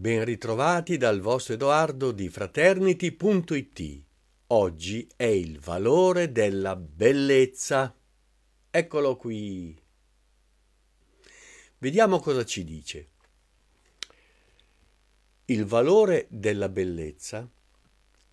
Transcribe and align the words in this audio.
Ben 0.00 0.24
ritrovati 0.24 0.96
dal 0.96 1.18
vostro 1.18 1.54
Edoardo 1.54 2.12
di 2.12 2.28
Fraternity.it. 2.28 4.02
Oggi 4.46 5.10
è 5.16 5.24
il 5.24 5.58
valore 5.58 6.30
della 6.30 6.76
bellezza. 6.76 7.98
Eccolo 8.70 9.16
qui. 9.16 9.76
Vediamo 11.78 12.20
cosa 12.20 12.44
ci 12.44 12.62
dice. 12.62 13.08
Il 15.46 15.64
valore 15.64 16.28
della 16.30 16.68
bellezza 16.68 17.50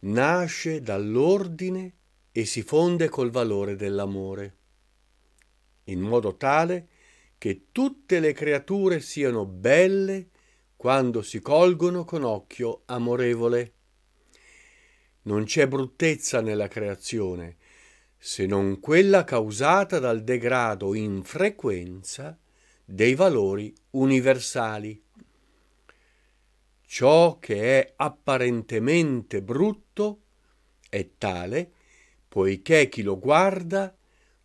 nasce 0.02 0.82
dall'ordine 0.82 1.94
e 2.32 2.46
si 2.46 2.62
fonde 2.62 3.10
col 3.10 3.32
valore 3.32 3.76
dell'amore, 3.76 4.58
in 5.86 6.00
modo 6.00 6.38
tale 6.38 6.90
che 7.40 7.70
tutte 7.72 8.20
le 8.20 8.34
creature 8.34 9.00
siano 9.00 9.48
belle 9.48 10.30
quando 10.86 11.24
si 11.24 11.42
colgono 11.42 12.06
con 12.06 12.24
occhio 12.24 12.84
amorevole. 12.86 13.74
Non 15.24 15.46
c'è 15.46 15.68
bruttezza 15.68 16.42
nella 16.42 16.68
creazione, 16.68 17.58
se 18.20 18.46
non 18.46 18.80
quella 18.80 19.24
causata 19.24 19.98
dal 19.98 20.24
degrado 20.24 20.94
in 20.94 21.24
frequenza 21.24 22.38
dei 22.86 23.16
valori 23.16 23.74
universali. 23.94 25.04
Ciò 26.86 27.40
che 27.40 27.80
è 27.82 27.94
apparentemente 27.96 29.42
brutto 29.42 30.22
è 30.88 31.14
tale 31.18 31.72
poiché 32.28 32.90
chi 32.90 33.02
lo 33.02 33.18
guarda 33.18 33.92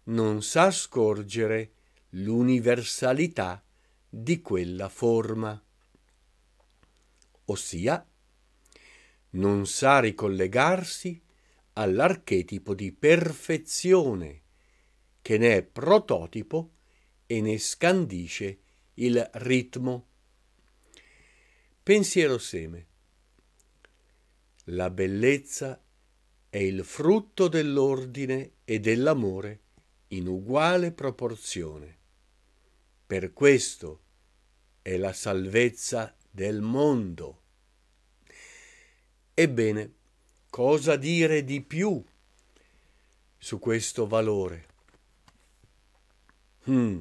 non 0.04 0.42
sa 0.42 0.70
scorgere 0.70 1.72
l'universalità 2.12 3.62
di 4.08 4.40
quella 4.40 4.88
forma 4.88 5.62
ossia 7.50 8.06
non 9.30 9.66
sa 9.66 10.00
ricollegarsi 10.00 11.20
all'archetipo 11.74 12.74
di 12.74 12.92
perfezione 12.92 14.42
che 15.22 15.38
ne 15.38 15.56
è 15.56 15.62
prototipo 15.62 16.72
e 17.26 17.40
ne 17.40 17.58
scandisce 17.58 18.58
il 18.94 19.30
ritmo. 19.34 20.06
Pensiero 21.82 22.38
seme. 22.38 22.86
La 24.64 24.90
bellezza 24.90 25.80
è 26.48 26.58
il 26.58 26.84
frutto 26.84 27.48
dell'ordine 27.48 28.54
e 28.64 28.80
dell'amore 28.80 29.60
in 30.08 30.26
uguale 30.26 30.92
proporzione. 30.92 31.98
Per 33.06 33.32
questo 33.32 34.02
è 34.82 34.96
la 34.96 35.12
salvezza 35.12 36.16
del 36.30 36.60
mondo. 36.60 37.42
Ebbene, 39.34 39.94
cosa 40.48 40.96
dire 40.96 41.44
di 41.44 41.60
più 41.62 42.02
su 43.36 43.58
questo 43.58 44.06
valore? 44.06 44.66
Hmm. 46.64 47.00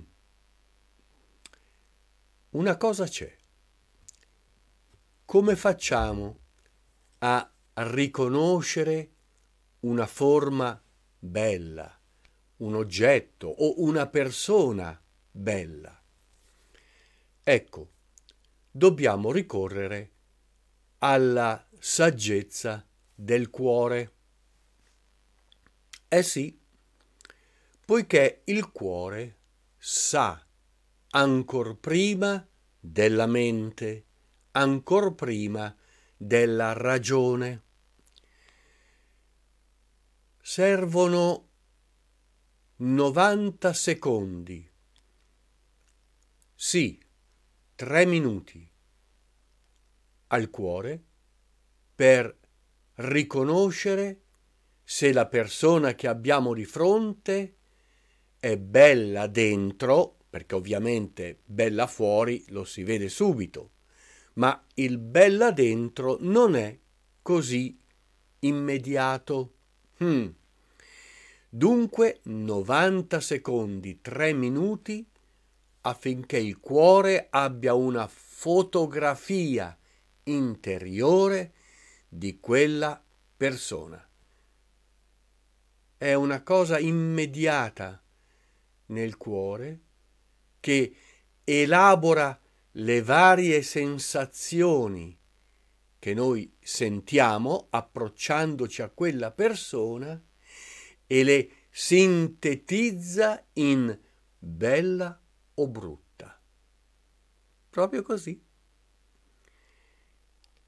Una 2.51 2.77
cosa 2.77 3.05
c'è. 3.05 3.37
Come 5.25 5.55
facciamo 5.55 6.39
a 7.19 7.51
riconoscere 7.73 9.11
una 9.81 10.07
forma 10.07 10.81
bella, 11.19 11.99
un 12.57 12.75
oggetto 12.75 13.47
o 13.47 13.81
una 13.83 14.07
persona 14.07 14.99
bella? 15.29 16.01
Ecco, 17.43 17.91
dobbiamo 18.71 19.31
ricorrere 19.31 20.11
alla 20.99 21.67
saggezza 21.79 22.85
del 23.13 23.49
cuore. 23.49 24.13
Eh 26.07 26.23
sì, 26.23 26.59
poiché 27.85 28.41
il 28.45 28.71
cuore 28.71 29.37
sa 29.77 30.45
ancor 31.11 31.77
prima 31.79 32.47
della 32.79 33.25
mente, 33.25 34.05
ancor 34.51 35.15
prima 35.15 35.75
della 36.15 36.73
ragione. 36.73 37.63
Servono 40.41 41.47
90 42.77 43.73
secondi. 43.73 44.69
Sì, 46.55 46.99
tre 47.79 48.05
minuti 48.05 48.69
al 50.27 50.49
cuore 50.49 51.01
per 51.95 52.37
riconoscere 52.95 54.23
se 54.83 55.13
la 55.13 55.27
persona 55.27 55.95
che 55.95 56.09
abbiamo 56.09 56.53
di 56.53 56.65
fronte 56.65 57.55
è 58.37 58.57
bella 58.57 59.27
dentro, 59.27 60.17
perché 60.29 60.55
ovviamente 60.55 61.39
bella 61.45 61.87
fuori 61.87 62.43
lo 62.49 62.65
si 62.65 62.83
vede 62.83 63.07
subito, 63.07 63.71
ma 64.33 64.61
il 64.73 64.97
bella 64.97 65.51
dentro 65.51 66.17
non 66.19 66.57
è 66.57 66.77
così 67.21 67.79
immediato. 68.39 69.53
Hmm. 70.03 70.27
Dunque 71.47 72.19
90 72.23 73.21
secondi, 73.21 74.01
3 74.01 74.33
minuti 74.33 75.09
affinché 75.81 76.37
il 76.37 76.59
cuore 76.59 77.27
abbia 77.29 77.73
una 77.73 78.07
fotografia 78.07 79.77
interiore 80.23 81.53
di 82.07 82.39
quella 82.39 83.03
persona. 83.35 84.03
È 85.97 86.13
una 86.13 86.43
cosa 86.43 86.79
immediata 86.79 88.01
nel 88.87 89.17
cuore 89.17 89.79
che 90.59 90.95
elabora 91.43 92.39
le 92.73 93.01
varie 93.01 93.61
sensazioni 93.61 95.17
che 95.99 96.13
noi 96.13 96.55
sentiamo 96.61 97.67
approcciandoci 97.69 98.81
a 98.81 98.89
quella 98.89 99.31
persona 99.31 100.21
e 101.05 101.23
le 101.23 101.49
sintetizza 101.69 103.45
in 103.53 103.97
bella 104.37 105.21
o 105.61 105.67
brutta. 105.67 106.41
Proprio 107.69 108.01
così. 108.01 108.41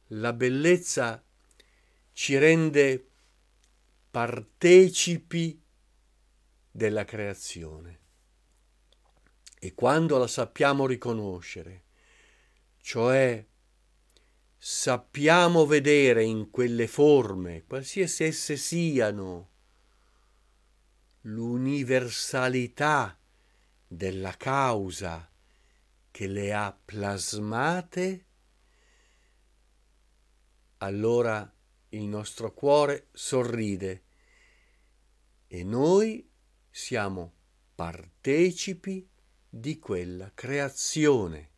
La 0.08 0.34
bellezza 0.34 1.24
ci 2.12 2.38
rende 2.38 3.10
partecipi 4.12 5.64
della 6.70 7.06
creazione. 7.06 8.00
E 9.60 9.74
quando 9.74 10.18
la 10.18 10.28
sappiamo 10.28 10.86
riconoscere, 10.86 11.86
cioè 12.82 13.46
sappiamo 14.58 15.66
vedere 15.66 16.24
in 16.24 16.50
quelle 16.50 16.88
forme, 16.88 17.64
qualsiasi 17.66 18.24
esse 18.24 18.58
siano, 18.58 19.50
l'universalità 21.22 23.21
della 23.94 24.38
causa 24.38 25.30
che 26.12 26.28
le 26.28 26.54
ha 26.54 26.72
plasmate, 26.72 28.26
allora 30.78 31.54
il 31.90 32.04
nostro 32.04 32.54
cuore 32.54 33.10
sorride 33.12 34.06
e 35.46 35.66
noi 35.66 36.26
siamo 36.70 37.34
partecipi 37.76 39.06
di 39.50 39.78
quella 39.78 40.32
creazione, 40.34 41.52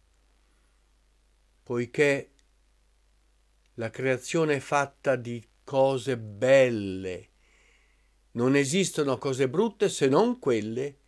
poiché 1.61 2.33
la 3.75 3.91
creazione 3.91 4.55
è 4.55 4.59
fatta 4.59 5.15
di 5.15 5.47
cose 5.63 6.17
belle, 6.17 7.29
non 8.31 8.55
esistono 8.55 9.19
cose 9.19 9.47
brutte 9.47 9.87
se 9.87 10.07
non 10.07 10.39
quelle 10.39 11.01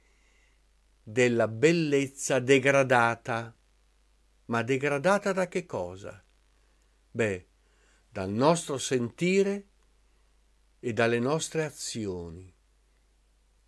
della 1.07 1.47
bellezza 1.47 2.39
degradata. 2.39 3.55
Ma 4.45 4.63
degradata 4.63 5.33
da 5.33 5.47
che 5.47 5.67
cosa? 5.67 6.23
Beh, 7.11 7.47
dal 8.09 8.31
nostro 8.31 8.79
sentire 8.79 9.67
e 10.79 10.93
dalle 10.93 11.19
nostre 11.19 11.63
azioni, 11.63 12.51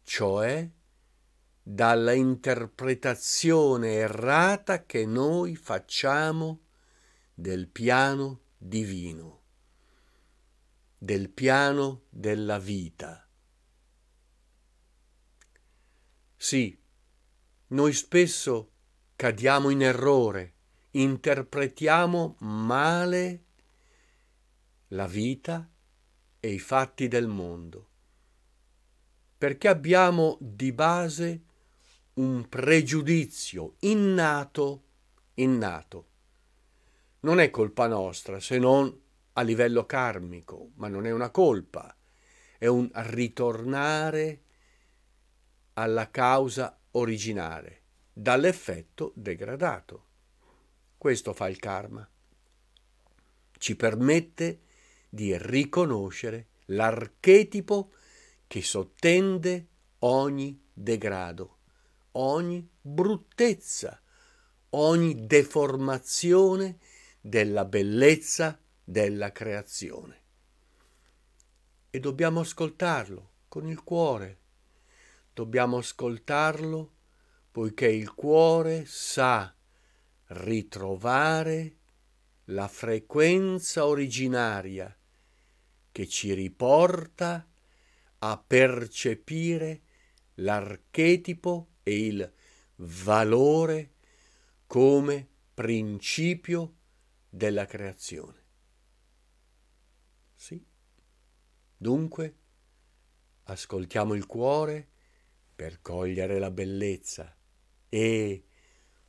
cioè 0.02 0.68
dalla 1.62 2.14
interpretazione 2.14 3.94
errata 3.94 4.86
che 4.86 5.06
noi 5.06 5.56
facciamo 5.56 6.62
del 7.36 7.68
piano 7.68 8.42
divino, 8.58 9.44
del 10.98 11.30
piano 11.30 12.06
della 12.10 12.58
vita. 12.58 13.30
Sì, 16.36 16.80
noi 17.68 17.94
spesso 17.94 18.72
cadiamo 19.16 19.70
in 19.70 19.82
errore 19.82 20.54
interpretiamo 20.92 22.38
male 22.40 23.44
la 24.90 25.06
vita 25.06 25.70
e 26.40 26.52
i 26.52 26.60
fatti 26.60 27.08
del 27.08 27.28
mondo, 27.28 27.90
perché 29.38 29.68
abbiamo 29.68 30.38
di 30.40 30.72
base 30.72 31.44
un 32.14 32.48
pregiudizio 32.50 33.76
innato, 33.82 34.84
innato. 35.36 36.06
Non 37.20 37.40
è 37.40 37.50
colpa 37.50 37.88
nostra 37.88 38.40
se 38.40 38.58
non 38.58 39.02
a 39.34 39.42
livello 39.42 39.86
karmico, 39.86 40.72
ma 40.76 40.88
non 40.88 41.06
è 41.06 41.12
una 41.12 41.30
colpa, 41.30 41.96
è 42.58 42.66
un 42.66 42.90
ritornare 42.94 44.42
alla 45.74 46.10
causa 46.10 46.80
originale, 46.98 47.82
dall'effetto 48.14 49.12
degradato. 49.16 50.06
Questo 50.98 51.34
fa 51.34 51.48
il 51.48 51.60
karma. 51.60 52.08
Ci 53.58 53.76
permette 53.76 54.62
di 55.10 55.38
riconoscere 55.38 56.48
l'archetipo 56.66 57.92
che 58.48 58.62
sottende 58.62 59.68
ogni 60.00 60.60
degrado, 60.74 61.58
ogni 62.14 62.68
bruttezza, 62.82 64.02
ogni 64.72 65.26
deformazione 65.26 66.80
della 67.22 67.66
bellezza 67.66 68.60
della 68.84 69.32
creazione. 69.32 70.22
E 71.90 72.00
dobbiamo 72.00 72.40
ascoltarlo 72.42 73.32
con 73.48 73.68
il 73.68 73.84
cuore. 73.84 74.40
Dobbiamo 75.38 75.78
ascoltarlo 75.78 76.96
poiché 77.52 77.86
il 77.86 78.16
cuore 78.16 78.86
sa 78.88 79.56
ritrovare 80.30 81.76
la 82.46 82.68
frequenza 82.68 83.86
originaria 83.86 84.98
che 85.92 86.08
ci 86.08 86.34
riporta 86.34 87.48
a 88.18 88.44
percepire 88.48 89.84
l'archetipo 90.38 91.74
e 91.84 92.08
il 92.08 92.34
valore 92.78 93.94
come 94.66 95.30
principio 95.54 96.78
della 97.30 97.68
creazione. 97.68 98.44
Sì. 100.34 100.66
Dunque, 101.78 102.38
ascoltiamo 103.44 104.16
il 104.16 104.26
cuore 104.26 104.96
per 105.58 105.82
cogliere 105.82 106.38
la 106.38 106.52
bellezza 106.52 107.36
e 107.90 108.44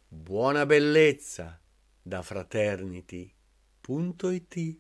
buona 0.09 0.65
bellezza 0.65 1.61
da 2.01 2.23
fraternity.it 2.23 4.79